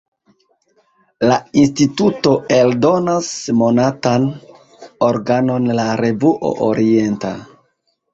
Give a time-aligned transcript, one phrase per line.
[1.31, 4.25] La instituto eldonas monatan
[5.09, 7.33] organon "La Revuo Orienta".